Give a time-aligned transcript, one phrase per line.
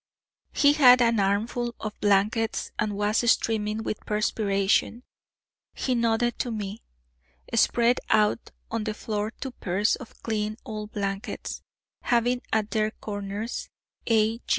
[0.51, 5.03] He had an armful of blankets, and was streaming with perspiration.
[5.75, 6.81] He nodded to me,
[7.53, 11.61] spread out on the floor two pairs of clean old blankets,
[12.01, 13.69] having at their corners
[14.09, 14.41] "A.